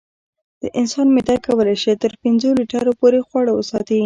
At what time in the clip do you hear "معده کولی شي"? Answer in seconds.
1.15-1.93